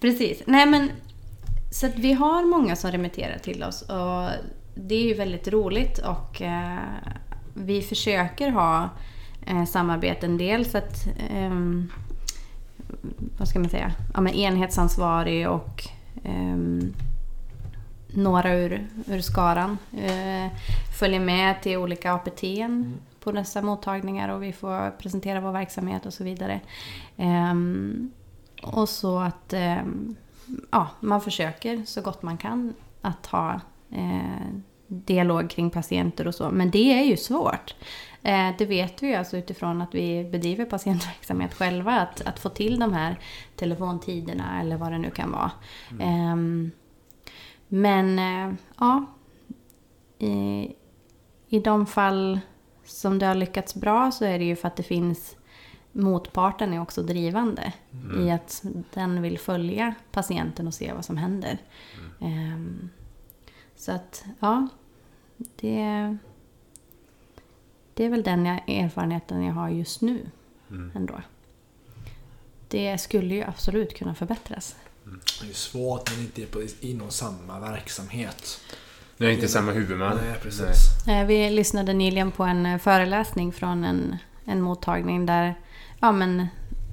[0.00, 0.42] precis.
[0.46, 0.90] Nej men...
[1.70, 4.28] Så att vi har många som remitterar till oss och
[4.74, 6.78] det är ju väldigt roligt och eh,
[7.54, 8.88] vi försöker ha
[9.46, 10.38] eh, samarbeten.
[10.38, 11.06] Dels att...
[11.30, 11.92] ehm,
[13.38, 13.92] vad ska man säga?
[14.14, 15.88] Ja, men enhetsansvarig och
[16.24, 16.94] ehm,
[18.08, 20.52] några ur, ur skaran eh,
[20.98, 22.42] följer med till olika APT
[23.20, 26.60] på dessa mottagningar och vi får presentera vår verksamhet och så vidare.
[27.16, 28.12] Ehm,
[28.62, 30.16] och så att ehm,
[30.70, 34.48] ja, man försöker så gott man kan att ha eh,
[34.86, 36.50] dialog kring patienter och så.
[36.50, 37.74] Men det är ju svårt.
[38.22, 42.00] Eh, det vet vi ju alltså utifrån att vi bedriver patientverksamhet själva.
[42.00, 43.18] Att, att få till de här
[43.56, 45.50] telefontiderna eller vad det nu kan vara.
[46.00, 46.70] Mm.
[47.68, 49.06] Men eh, ja,
[50.18, 50.68] i,
[51.48, 52.40] i de fall
[52.84, 55.36] som det har lyckats bra så är det ju för att det finns
[55.92, 58.20] motparten är också drivande mm.
[58.20, 61.58] i att den vill följa patienten och se vad som händer.
[62.20, 62.54] Mm.
[62.54, 62.90] Um,
[63.76, 64.68] så att, ja,
[65.36, 66.16] det,
[67.94, 70.26] det är väl den erfarenheten jag har just nu
[70.70, 70.92] mm.
[70.94, 71.20] ändå.
[72.68, 74.76] Det skulle ju absolut kunna förbättras.
[75.08, 75.20] Mm.
[75.40, 78.60] Det är svårt när det inte är på, inom samma verksamhet.
[79.16, 80.18] Det är inte samma huvudman.
[80.24, 80.76] Nej, precis.
[81.06, 81.26] Nej.
[81.26, 85.54] Vi lyssnade nyligen på en eh, föreläsning från en, en mottagning där
[86.00, 86.46] ja, men,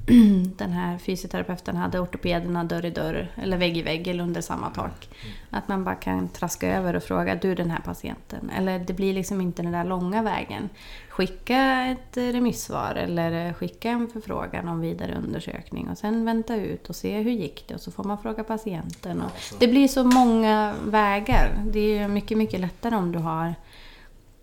[0.57, 4.69] den här fysioterapeuten hade ortopederna dörr i dörr eller vägg i vägg eller under samma
[4.69, 5.09] tak.
[5.21, 5.35] Mm.
[5.49, 8.49] Att man bara kan traska över och fråga du den här patienten.
[8.49, 10.69] Eller det blir liksom inte den där långa vägen.
[11.09, 16.95] Skicka ett remissvar eller skicka en förfrågan om vidare undersökning och sen vänta ut och
[16.95, 19.21] se hur gick det och så får man fråga patienten.
[19.21, 21.63] Och det blir så många vägar.
[21.65, 23.55] Det är mycket, mycket lättare om du har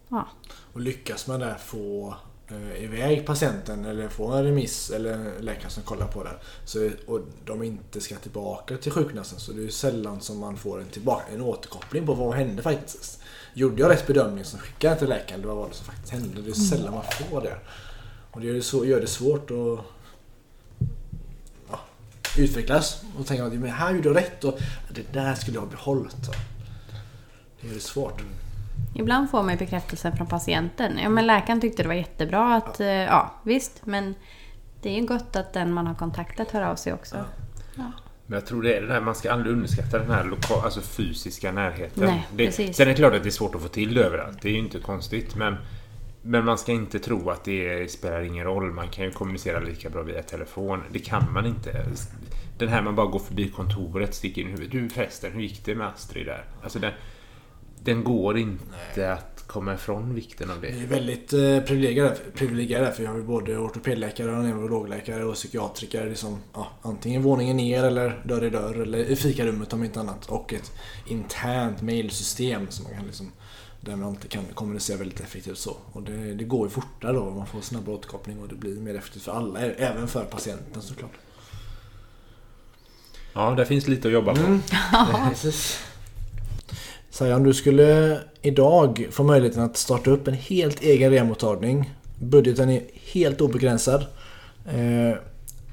[0.09, 0.29] ja.
[0.72, 2.14] Och lyckas man där få
[2.55, 6.31] eh, iväg patienten eller få en remiss eller läkaren som kollar på det
[6.65, 10.81] så, och de inte ska tillbaka till sjukgymnasten så det är sällan som man får
[10.81, 13.21] en, tillbaka, en återkoppling på vad hände faktiskt.
[13.55, 16.12] Gjorde jag rätt bedömning så skickar jag till läkaren eller vad var det som faktiskt
[16.12, 16.43] hände.
[16.43, 17.57] Det är sällan man får det.
[18.31, 19.79] Och det gör det, så, gör det svårt att
[21.71, 21.81] ja,
[22.38, 24.59] utvecklas och tänka att men här gjorde jag rätt och
[24.91, 26.31] det där skulle jag ha behållit.
[27.61, 28.23] Det gör det svårt.
[28.94, 30.98] Ibland får man ju bekräftelse från patienten.
[30.98, 34.14] Ja, men läkaren tyckte det var jättebra att, ja, eh, ja visst, men
[34.83, 37.16] det är ju gott att den man har kontaktat hör av sig också.
[37.16, 37.24] Ja.
[37.74, 37.92] Ja.
[38.26, 40.81] Men jag tror det är det där, man ska aldrig underskatta den här lokal, alltså
[40.81, 42.05] fysiska närheten.
[42.05, 42.76] Nej, det, precis.
[42.76, 44.42] Sen är det klart att det är svårt att få till det överallt.
[44.42, 45.37] Det är ju inte konstigt.
[45.37, 45.57] Men,
[46.22, 48.72] men man ska inte tro att det spelar ingen roll.
[48.72, 50.83] Man kan ju kommunicera lika bra via telefon.
[50.90, 51.85] Det kan man inte.
[52.59, 54.72] Den här man bara går förbi kontoret, sticker in huvudet.
[54.72, 56.44] Du förresten, hur gick det med Astrid där?
[56.62, 56.92] Alltså den,
[57.85, 58.64] den går inte
[58.97, 59.09] Nej.
[59.09, 60.71] att komma ifrån vikten av det.
[60.71, 65.35] Vi är väldigt eh, privilegierade, privilegierade för vi har ju både ortopedläkare, och neurologläkare och
[65.35, 66.09] psykiatriker.
[66.09, 70.27] Liksom, ja, antingen våningen ner eller dörr i dörr eller i fikarummet om inte annat.
[70.27, 70.73] Och ett
[71.07, 73.33] internt mailsystem som man kan liksom,
[73.81, 75.77] där man alltid kan kommunicera väldigt effektivt så.
[75.92, 78.95] Och det, det går ju fortare då, man får snabb återkoppling och det blir mer
[78.95, 81.12] effektivt för alla, även för patienten såklart.
[83.33, 84.40] Ja, där finns lite att jobba på.
[84.40, 84.61] Mm.
[87.12, 91.94] Säg om du skulle idag få möjligheten att starta upp en helt egen remottagning.
[92.18, 94.07] Budgeten är helt obegränsad.
[94.66, 95.16] Eh,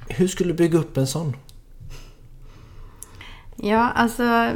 [0.08, 1.36] hur skulle du bygga upp en sån?
[3.56, 4.52] Ja, alltså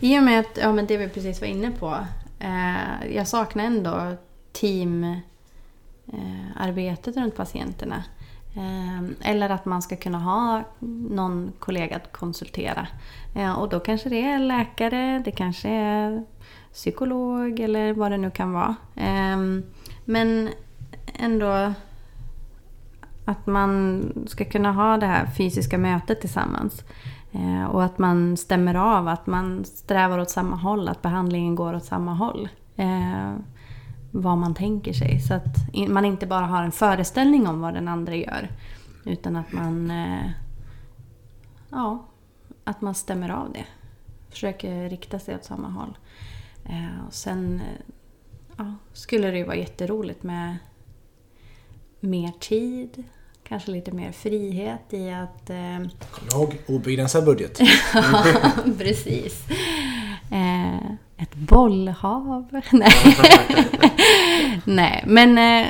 [0.00, 1.98] i och med att, ja, men det vi precis var inne på.
[2.38, 4.16] Eh, jag saknar ändå
[4.52, 8.04] teamarbetet eh, runt patienterna.
[8.54, 10.62] Ehm, eller att man ska kunna ha
[11.10, 12.86] någon kollega att konsultera.
[13.34, 16.24] Eh, och då kanske det är läkare, det kanske är
[16.72, 18.74] psykolog eller vad det nu kan vara.
[18.96, 19.62] Ehm,
[20.04, 20.48] men
[21.14, 21.72] ändå
[23.24, 26.84] att man ska kunna ha det här fysiska mötet tillsammans.
[27.32, 31.74] Eh, och att man stämmer av, att man strävar åt samma håll, att behandlingen går
[31.74, 33.44] åt samma håll ehm,
[34.10, 35.20] vad man tänker sig.
[35.20, 35.56] Så att
[35.88, 38.50] man inte bara har en föreställning om vad den andra gör.
[39.04, 40.30] Utan att man, eh,
[41.70, 42.06] ja,
[42.64, 43.64] att man stämmer av det.
[44.30, 45.98] Försöker rikta sig åt samma håll.
[46.64, 47.94] Eh, och sen eh,
[48.56, 50.56] ja, skulle det ju vara jätteroligt med
[52.00, 53.04] mer tid.
[53.44, 55.50] Kanske lite mer frihet i att...
[56.10, 57.58] Kom ihåg, obegränsad budget.
[58.78, 59.44] precis.
[60.30, 62.46] Eh, ett bollhav.
[62.72, 62.92] Nej.
[64.64, 65.66] Nej, men eh,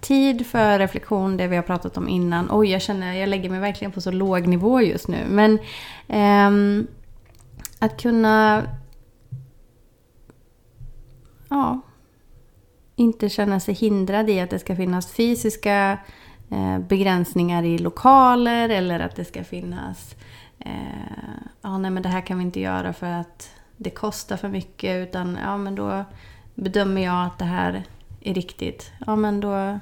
[0.00, 2.48] tid för reflektion, det vi har pratat om innan.
[2.50, 5.24] Oj, jag känner jag lägger mig verkligen på så låg nivå just nu.
[5.28, 5.58] Men
[6.08, 6.84] eh,
[7.78, 8.62] att kunna...
[11.48, 11.80] Ja.
[12.96, 15.98] Inte känna sig hindrad i att det ska finnas fysiska
[16.50, 20.14] eh, begränsningar i lokaler eller att det ska finnas...
[20.64, 24.48] Eh, ja, nej men det här kan vi inte göra för att det kostar för
[24.48, 26.04] mycket utan ja men då
[26.54, 27.84] bedömer jag att det här
[28.20, 28.92] är riktigt.
[29.06, 29.78] Ja men då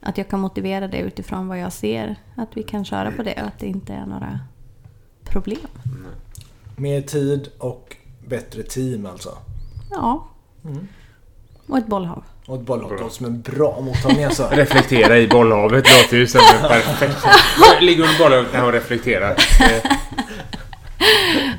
[0.00, 2.16] att jag kan motivera det utifrån vad jag ser.
[2.34, 4.40] Att vi kan köra på det och att det inte är några
[5.24, 5.68] problem.
[6.76, 7.96] Mer tid och
[8.28, 9.38] bättre team alltså?
[9.90, 10.28] Ja.
[10.64, 10.88] Mm.
[11.66, 12.24] Och ett bollhav.
[12.46, 14.48] Och ett bollhav låter som en bra mottagning alltså.
[14.52, 17.26] Reflektera i bollhavet låter ju som en perfekt...
[17.80, 19.36] Ligger under bollhavet när hon reflekterar.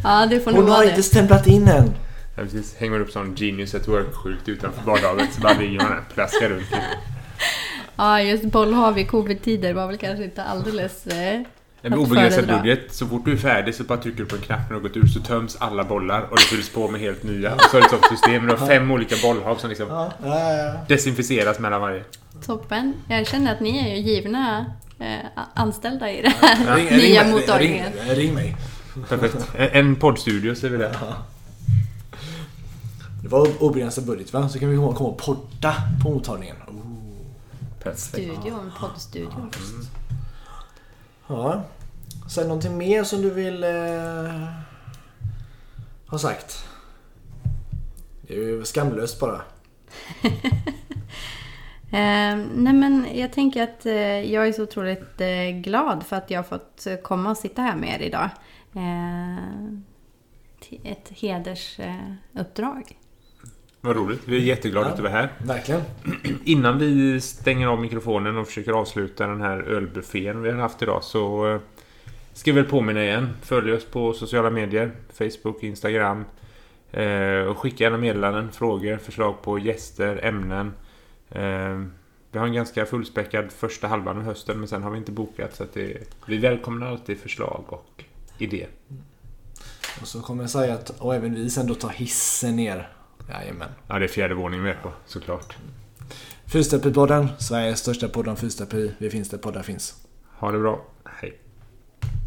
[0.04, 1.94] ja, det får Hon har inte stämplat in än.
[2.36, 2.76] Ja, precis.
[2.78, 6.50] Hänger upp sån Genius at Work-skylt utanför badhavet så bara ligger man där och plaskar
[6.50, 6.68] runt.
[7.96, 11.08] Ja, just bollhav i covid-tider var väl kanske inte alldeles...
[11.86, 12.94] Eh, En Att obegränsad budget.
[12.94, 14.98] Så fort du är färdig så bara trycker du på en knapp när du gått
[14.98, 17.56] ur så töms alla bollar och det fylls på med helt nya.
[17.56, 18.46] Och så har du ett sånt system.
[18.48, 20.74] Du har fem olika bollhav som liksom Ja, ja, ja.
[20.88, 22.04] desinficeras mellan varje.
[22.46, 22.94] toppen.
[23.10, 24.66] Jag känner att ni är ju givna
[25.00, 25.16] eh,
[25.54, 27.94] anställda i det här Ring, nya ring, mottagningen.
[27.94, 28.58] ring, ring mig.
[29.10, 29.52] Perfekt.
[29.56, 30.96] En, poddstudio så är vi där.
[33.24, 34.50] Det var obegränsad budget va?
[34.50, 36.56] Så kan vi komma och podda på mottagningen.
[36.68, 36.74] Oh.
[37.84, 38.00] Perfekt.
[38.08, 39.52] Studion, poddstudion.
[41.28, 41.64] Ja.
[42.30, 44.50] Sen någonting mer som du vill eh,
[46.08, 46.66] ha sagt?
[48.22, 49.42] Det är ju skamlöst bara.
[51.86, 56.32] Eh, nej men jag tänker att eh, jag är så otroligt eh, glad för att
[56.32, 58.30] jag har fått eh, komma och sitta här med er idag.
[58.76, 59.84] Ehm,
[60.72, 62.98] eh, ett hedersuppdrag.
[63.86, 64.22] Vad roligt.
[64.26, 65.32] Vi är jätteglada att du var här.
[65.38, 65.82] Verkligen.
[66.46, 71.04] Innan vi stänger av mikrofonen och försöker avsluta den här ölbuffén vi har haft idag
[71.04, 71.60] så eh,
[72.34, 73.30] ska vi väl påminna igen.
[73.42, 74.92] Följ oss på sociala medier.
[75.14, 76.26] Facebook, Instagram.
[76.92, 80.74] Eh, och skicka gärna meddelanden, frågor, förslag på gäster, ämnen.
[81.30, 81.84] Eh,
[82.32, 85.56] vi har en ganska fullspäckad första halvan av hösten men sen har vi inte bokat
[85.56, 88.04] så att det, vi välkomnar alltid förslag och
[88.38, 88.70] idéer.
[90.02, 92.90] Och så kommer jag säga att, och även vi sen då tar hissen ner.
[93.30, 93.70] Jajamän.
[93.88, 95.58] Ja, det är fjärde våningen vi är på såklart.
[96.46, 98.92] Fyrstepipodden, Sveriges största podd om fyrstepi.
[98.98, 99.96] Vi finns där poddar finns.
[100.40, 100.86] Ha det bra.